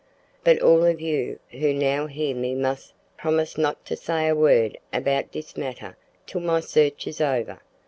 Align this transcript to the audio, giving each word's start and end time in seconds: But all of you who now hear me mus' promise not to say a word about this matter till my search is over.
But 0.43 0.63
all 0.63 0.83
of 0.83 0.99
you 0.99 1.37
who 1.51 1.75
now 1.75 2.07
hear 2.07 2.35
me 2.35 2.55
mus' 2.55 2.91
promise 3.17 3.55
not 3.55 3.85
to 3.85 3.95
say 3.95 4.27
a 4.27 4.33
word 4.33 4.79
about 4.91 5.31
this 5.31 5.55
matter 5.55 5.95
till 6.25 6.41
my 6.41 6.59
search 6.59 7.05
is 7.05 7.21
over. 7.21 7.59